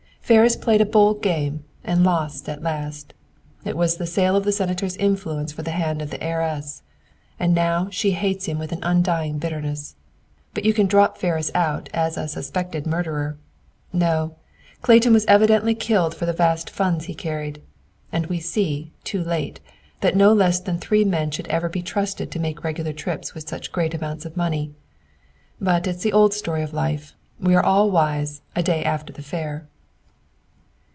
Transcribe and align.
"Ferris 0.23 0.55
played 0.55 0.79
a 0.79 0.85
bold 0.85 1.21
game 1.21 1.65
and 1.83 2.05
lost 2.05 2.47
at 2.47 2.61
last. 2.63 3.13
It 3.65 3.75
was 3.75 3.97
the 3.97 4.07
sale 4.07 4.33
of 4.37 4.45
the 4.45 4.53
Senator's 4.53 4.95
influence 4.95 5.51
for 5.51 5.61
the 5.61 5.71
hand 5.71 6.01
of 6.01 6.09
the 6.09 6.23
heiress. 6.23 6.83
And 7.37 7.49
she 7.93 8.11
now 8.11 8.17
hates 8.21 8.45
him 8.45 8.57
with 8.57 8.71
an 8.71 8.81
undying 8.81 9.39
bitterness. 9.39 9.97
But 10.53 10.63
you 10.63 10.73
can 10.73 10.87
drop 10.87 11.17
Ferris 11.17 11.51
out 11.53 11.89
as 11.93 12.15
a 12.15 12.29
suspected 12.29 12.87
murderer. 12.87 13.39
No; 13.91 14.37
Clayton 14.81 15.11
was 15.11 15.25
evidently 15.25 15.75
killed 15.75 16.15
for 16.15 16.25
the 16.25 16.31
vast 16.31 16.69
funds 16.69 17.05
he 17.05 17.13
carried. 17.13 17.61
And 18.13 18.27
we 18.27 18.39
see, 18.39 18.93
too 19.03 19.25
late, 19.25 19.59
that 19.99 20.15
no 20.15 20.31
less 20.31 20.61
than 20.61 20.79
three 20.79 21.03
men 21.03 21.31
should 21.31 21.47
ever 21.47 21.67
be 21.67 21.81
trusted 21.81 22.31
to 22.31 22.39
make 22.39 22.63
regular 22.63 22.93
trips 22.93 23.33
with 23.35 23.49
such 23.49 23.73
great 23.73 23.93
amounts 23.93 24.23
of 24.23 24.37
money. 24.37 24.71
But 25.59 25.87
it's 25.87 26.03
the 26.03 26.13
old 26.13 26.33
story 26.33 26.63
of 26.63 26.73
life. 26.73 27.15
We 27.37 27.53
are 27.53 27.65
all 27.65 27.91
wise, 27.91 28.41
a 28.55 28.63
day 28.63 28.81
after 28.85 29.11
the 29.11 29.21
fair!" 29.23 29.67